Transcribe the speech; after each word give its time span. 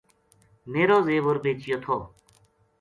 میرو 0.71 0.97
زیور 1.07 1.35
بیچیو 1.43 1.77
تھو 1.83 1.97